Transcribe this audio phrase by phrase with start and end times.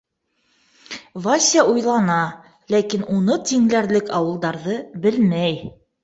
[1.25, 2.15] —Вася уйлана,
[2.75, 5.61] ләкин уны тиңләрлек ауылдарҙы белмәй.